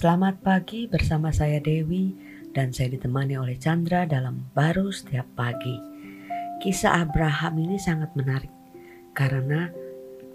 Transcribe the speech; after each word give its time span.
Selamat 0.00 0.40
pagi 0.40 0.88
bersama 0.88 1.28
saya 1.28 1.60
Dewi 1.60 2.16
dan 2.56 2.72
saya 2.72 2.96
ditemani 2.96 3.36
oleh 3.36 3.60
Chandra 3.60 4.08
dalam 4.08 4.48
baru 4.56 4.88
setiap 4.88 5.28
pagi. 5.36 5.76
Kisah 6.64 7.04
Abraham 7.04 7.60
ini 7.60 7.76
sangat 7.76 8.08
menarik 8.16 8.48
karena 9.12 9.68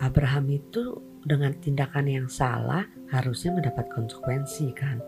Abraham 0.06 0.54
itu 0.54 1.02
dengan 1.26 1.58
tindakan 1.58 2.06
yang 2.06 2.30
salah 2.30 2.86
harusnya 3.10 3.58
mendapat 3.58 3.90
konsekuensi 3.90 4.70
kan. 4.78 5.02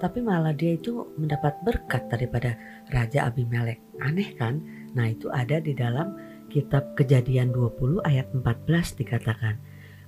Tapi 0.00 0.24
malah 0.24 0.56
dia 0.56 0.72
itu 0.80 1.12
mendapat 1.20 1.60
berkat 1.60 2.08
daripada 2.08 2.56
Raja 2.88 3.28
Abimelek. 3.28 4.00
Aneh 4.00 4.32
kan? 4.40 4.56
Nah 4.96 5.12
itu 5.12 5.28
ada 5.28 5.60
di 5.60 5.76
dalam 5.76 6.16
kitab 6.48 6.96
kejadian 6.96 7.52
20 7.52 8.08
ayat 8.08 8.24
14 8.32 8.40
dikatakan. 9.04 9.60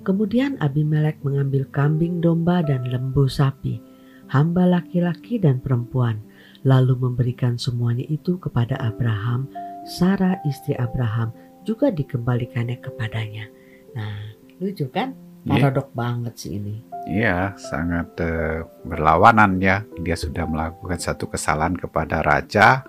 Kemudian 0.04 0.60
Abimelek 0.60 1.24
mengambil 1.24 1.64
kambing 1.72 2.20
domba 2.20 2.60
dan 2.60 2.84
lembu 2.84 3.24
sapi, 3.24 3.80
hamba 4.28 4.68
laki-laki 4.68 5.40
dan 5.40 5.64
perempuan, 5.64 6.20
lalu 6.60 6.92
memberikan 7.08 7.56
semuanya 7.56 8.04
itu 8.12 8.36
kepada 8.36 8.76
Abraham. 8.84 9.48
Sarah 9.88 10.36
istri 10.44 10.76
Abraham 10.76 11.32
juga 11.64 11.88
dikembalikannya 11.88 12.84
kepadanya. 12.84 13.48
Nah, 13.96 14.36
lucu 14.60 14.92
kan? 14.92 15.16
Iya. 15.48 15.72
Paradok 15.72 15.88
banget 15.96 16.34
sih 16.36 16.60
ini. 16.60 16.84
Iya, 17.04 17.52
sangat 17.56 18.16
eh, 18.20 18.64
berlawanan 18.84 19.60
ya. 19.60 19.84
Dia 20.00 20.16
sudah 20.16 20.44
melakukan 20.44 21.00
satu 21.00 21.28
kesalahan 21.32 21.76
kepada 21.76 22.20
raja, 22.20 22.84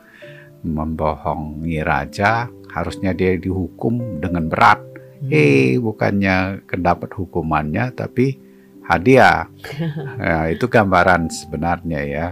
membohongi 0.63 1.79
raja. 1.79 2.47
Harusnya 2.71 3.15
dia 3.15 3.35
dihukum 3.39 4.19
dengan 4.19 4.51
berat. 4.51 4.94
Hmm. 5.25 5.33
Eh, 5.33 5.81
bukannya 5.81 6.61
mendapat 6.69 7.09
hukumannya, 7.17 7.91
tapi 7.97 8.37
hadiah. 8.85 9.49
Ya, 10.21 10.49
itu 10.53 10.65
gambaran 10.69 11.29
sebenarnya 11.33 12.01
ya. 12.05 12.27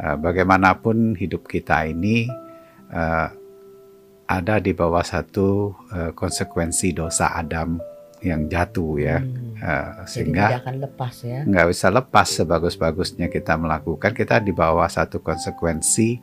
Eh, 0.00 0.16
bagaimanapun 0.16 1.14
hidup 1.14 1.44
kita 1.46 1.84
ini 1.86 2.26
eh, 2.92 3.28
ada 4.26 4.54
di 4.58 4.72
bawah 4.72 5.04
satu 5.04 5.76
eh, 5.92 6.10
konsekuensi 6.16 6.96
dosa 6.96 7.36
Adam 7.36 7.76
yang 8.22 8.46
jatuh 8.48 8.92
ya. 8.98 9.18
Hmm. 9.20 9.54
Eh, 9.58 9.88
Jadi 10.06 10.10
sehingga 10.10 10.46
tidak 10.48 10.62
akan 10.64 10.76
lepas 10.82 11.14
ya. 11.22 11.40
nggak 11.44 11.66
bisa 11.68 11.86
lepas 11.90 12.26
sebagus-bagusnya 12.30 13.26
kita 13.28 13.54
melakukan 13.58 14.12
kita 14.14 14.40
di 14.40 14.50
bawah 14.54 14.88
satu 14.88 15.20
konsekuensi 15.20 16.18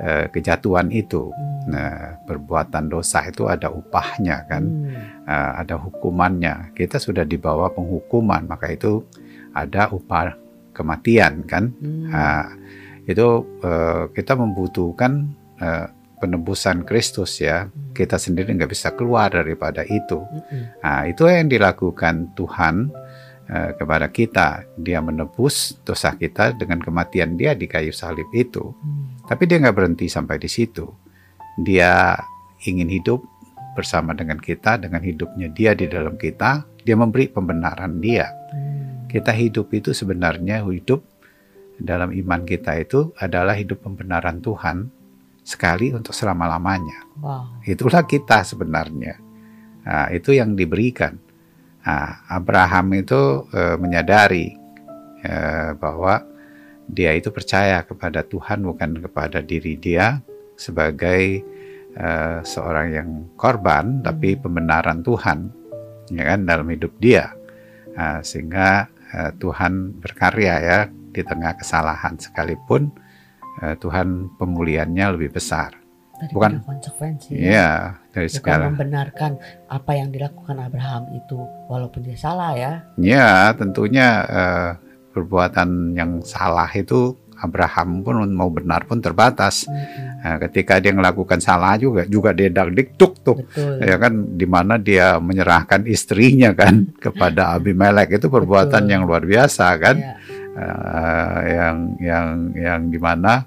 eh, 0.00 0.26
kejatuhan 0.32 0.88
itu. 0.88 1.28
Hmm. 1.28 1.52
Nah, 1.62 2.18
perbuatan 2.26 2.90
dosa 2.90 3.22
itu 3.30 3.46
ada 3.46 3.70
upahnya 3.70 4.46
kan, 4.50 4.64
Hmm. 4.66 5.22
Eh, 5.22 5.52
ada 5.62 5.78
hukumannya. 5.78 6.74
Kita 6.74 6.98
sudah 6.98 7.22
di 7.22 7.38
bawah 7.38 7.70
penghukuman, 7.70 8.50
maka 8.50 8.72
itu 8.74 9.06
ada 9.54 9.92
upah 9.92 10.34
kematian 10.74 11.46
kan. 11.46 11.70
Hmm. 11.78 12.10
Nah, 12.10 12.50
itu 13.06 13.46
eh, 13.62 14.04
kita 14.10 14.34
membutuhkan 14.34 15.30
eh, 15.62 15.86
penebusan 16.18 16.82
Kristus 16.82 17.38
ya. 17.38 17.70
Hmm. 17.70 17.94
Kita 17.94 18.18
sendiri 18.18 18.50
nggak 18.58 18.72
bisa 18.72 18.90
keluar 18.94 19.30
daripada 19.30 19.82
itu. 19.86 20.22
Mm-mm. 20.22 20.82
Nah, 20.82 21.02
itu 21.06 21.26
yang 21.26 21.50
dilakukan 21.50 22.34
Tuhan 22.38 22.90
kepada 23.52 24.08
kita. 24.08 24.64
Dia 24.80 25.04
menebus 25.04 25.76
dosa 25.84 26.16
kita 26.16 26.56
dengan 26.56 26.80
kematian 26.80 27.36
dia 27.36 27.52
di 27.52 27.68
kayu 27.68 27.92
salib 27.92 28.24
itu. 28.32 28.72
Hmm. 28.72 29.11
Tapi 29.28 29.42
dia 29.46 29.62
nggak 29.62 29.76
berhenti 29.76 30.06
sampai 30.10 30.36
di 30.38 30.50
situ. 30.50 30.86
Dia 31.60 32.16
ingin 32.66 32.88
hidup 32.88 33.22
bersama 33.72 34.12
dengan 34.12 34.36
kita, 34.36 34.76
dengan 34.76 35.00
hidupnya 35.00 35.48
dia 35.52 35.72
di 35.72 35.86
dalam 35.88 36.18
kita. 36.18 36.66
Dia 36.82 36.98
memberi 36.98 37.30
pembenaran 37.30 38.02
dia. 38.02 38.26
Hmm. 38.50 39.06
Kita 39.06 39.30
hidup 39.30 39.70
itu 39.70 39.94
sebenarnya 39.94 40.66
hidup 40.66 41.06
dalam 41.78 42.14
iman 42.14 42.42
kita 42.46 42.78
itu 42.78 43.10
adalah 43.18 43.58
hidup 43.58 43.82
pembenaran 43.82 44.38
Tuhan 44.38 44.90
sekali 45.42 45.90
untuk 45.90 46.14
selama-lamanya. 46.14 47.18
Wow. 47.18 47.62
Itulah 47.66 48.06
kita 48.06 48.46
sebenarnya. 48.46 49.18
Nah, 49.82 50.06
itu 50.14 50.30
yang 50.30 50.54
diberikan. 50.54 51.18
Nah, 51.82 52.22
Abraham 52.30 52.94
itu 52.94 53.50
eh, 53.50 53.74
menyadari 53.74 54.54
eh, 55.26 55.74
bahwa 55.74 56.22
dia 56.92 57.16
itu 57.16 57.32
percaya 57.32 57.80
kepada 57.88 58.20
Tuhan 58.20 58.60
bukan 58.62 59.00
kepada 59.00 59.40
diri 59.40 59.80
dia 59.80 60.20
sebagai 60.54 61.40
eh, 61.96 62.38
seorang 62.44 62.86
yang 62.92 63.10
korban, 63.34 64.04
tapi 64.04 64.36
pembenaran 64.36 65.00
Tuhan, 65.00 65.48
ya 66.12 66.36
kan 66.36 66.44
dalam 66.44 66.68
hidup 66.68 66.92
dia. 67.00 67.32
Nah, 67.96 68.20
sehingga 68.20 68.92
eh, 69.10 69.32
Tuhan 69.40 69.96
berkarya 69.98 70.54
ya 70.60 70.78
di 70.88 71.20
tengah 71.24 71.56
kesalahan 71.56 72.20
sekalipun 72.20 72.92
eh, 73.64 73.74
Tuhan 73.80 74.36
pemulihannya 74.36 75.16
lebih 75.16 75.32
besar. 75.36 75.72
Daripada 76.22 76.38
Bukan- 76.38 76.56
konsekuensi. 76.62 77.34
Iya, 77.34 77.98
dari 78.14 78.30
Bukan 78.30 78.36
segala. 78.38 78.70
membenarkan 78.70 79.32
apa 79.66 79.92
yang 79.98 80.14
dilakukan 80.14 80.54
Abraham 80.60 81.10
itu 81.18 81.34
walaupun 81.66 82.06
dia 82.06 82.14
salah 82.14 82.54
ya. 82.54 82.72
Ya, 82.94 83.50
tentunya 83.58 84.08
eh, 84.30 84.70
perbuatan 85.12 85.94
yang 85.94 86.24
salah 86.24 86.68
itu 86.72 87.14
Abraham 87.42 88.06
pun 88.06 88.22
mau 88.30 88.46
benar 88.54 88.86
pun 88.86 89.02
terbatas. 89.02 89.66
Nah, 90.22 90.38
ketika 90.46 90.78
dia 90.78 90.94
melakukan 90.94 91.42
salah 91.42 91.74
juga, 91.74 92.06
juga 92.06 92.30
dia 92.30 92.46
dik 92.46 92.94
tuk 92.94 93.18
tuk. 93.26 93.42
Betul. 93.50 93.82
Ya 93.82 93.98
kan, 93.98 94.38
di 94.38 94.46
mana 94.46 94.78
dia 94.78 95.18
menyerahkan 95.18 95.82
istrinya 95.90 96.54
kan 96.54 96.86
kepada 97.04 97.58
Abimelek 97.58 98.22
itu 98.22 98.30
perbuatan 98.30 98.86
Betul. 98.86 98.92
yang 98.94 99.02
luar 99.02 99.26
biasa 99.26 99.66
kan, 99.82 99.96
Ya. 99.98 100.14
Eh, 100.52 101.38
yang 101.56 101.76
yang 101.96 102.26
yang 102.52 102.80
di 102.92 103.00
mana 103.00 103.40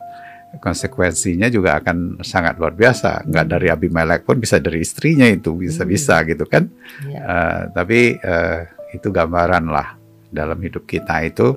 konsekuensinya 0.57 1.53
juga 1.53 1.77
akan 1.77 2.25
sangat 2.25 2.57
luar 2.57 2.73
biasa. 2.73 3.29
Nggak 3.29 3.45
dari 3.45 3.67
Abimelek 3.69 4.25
pun 4.25 4.41
bisa 4.41 4.57
dari 4.57 4.81
istrinya 4.81 5.29
itu 5.29 5.53
bisa-bisa 5.53 6.25
gitu 6.25 6.49
kan. 6.49 6.65
Ya. 7.05 7.21
Eh, 7.21 7.61
tapi 7.77 8.17
eh, 8.17 8.59
itu 8.97 9.13
gambaran 9.13 9.69
lah 9.69 10.04
dalam 10.35 10.59
hidup 10.59 10.83
kita 10.83 11.23
itu 11.23 11.55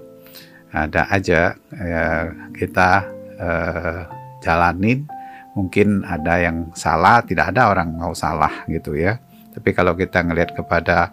ada 0.71 1.11
aja 1.11 1.59
eh, 1.75 2.27
kita 2.55 2.91
eh, 3.37 4.01
jalanin. 4.41 5.05
Mungkin 5.59 6.07
ada 6.07 6.39
yang 6.39 6.71
salah 6.79 7.19
tidak 7.27 7.51
ada 7.51 7.75
orang 7.75 7.91
mau 7.99 8.15
salah 8.15 8.63
gitu 8.71 8.95
ya. 8.95 9.19
Tapi 9.51 9.75
kalau 9.75 9.99
kita 9.99 10.23
ngelihat 10.23 10.55
kepada 10.55 11.11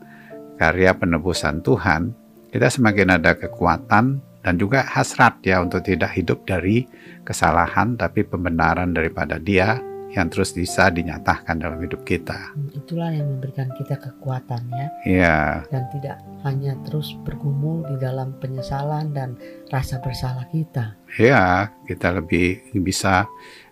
karya 0.61 0.93
penebusan 0.95 1.65
Tuhan 1.65 2.13
kita 2.55 2.71
semakin 2.71 3.19
ada 3.19 3.35
kekuatan 3.35 4.23
dan 4.39 4.53
juga 4.55 4.87
hasrat 4.87 5.43
ya 5.43 5.59
untuk 5.59 5.83
tidak 5.83 6.15
hidup 6.15 6.47
dari 6.47 6.87
kesalahan 7.27 7.99
tapi 7.99 8.23
pembenaran 8.23 8.95
daripada 8.95 9.35
dia 9.35 9.75
yang 10.15 10.31
terus 10.31 10.55
bisa 10.55 10.87
dinyatakan 10.87 11.59
dalam 11.59 11.77
hidup 11.83 12.07
kita. 12.07 12.55
Itulah 12.71 13.11
yang 13.11 13.27
memberikan 13.37 13.67
kita 13.75 13.99
kekuatan 13.99 14.63
ya. 14.71 14.87
Ya 15.03 15.39
dan 15.67 15.83
tidak 15.91 16.17
hanya 16.47 16.79
terus 16.87 17.11
bergumul 17.27 17.83
di 17.91 17.99
dalam 17.99 18.31
penyesalan 18.39 19.11
dan 19.11 19.35
rasa 19.69 19.99
bersalah 19.99 20.47
kita. 20.49 20.95
ya 21.19 21.71
kita 21.87 22.11
lebih 22.15 22.75
bisa 22.83 23.27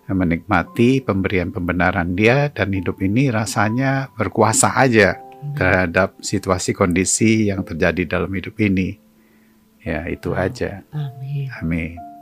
menikmati 0.08 1.00
pemberian 1.00 1.48
pembenaran 1.48 2.12
dia 2.12 2.52
dan 2.52 2.72
hidup 2.72 3.00
ini 3.00 3.32
rasanya 3.32 4.12
berkuasa 4.16 4.76
aja 4.76 5.24
Hmm. 5.44 5.52
terhadap 5.60 6.16
situasi 6.24 6.72
kondisi 6.72 7.52
yang 7.52 7.60
terjadi 7.68 8.16
dalam 8.16 8.32
hidup 8.32 8.56
ini. 8.64 8.96
Ya 9.84 10.08
itu 10.08 10.32
aja. 10.32 10.80
Amin. 10.88 11.52
amin 11.60 12.13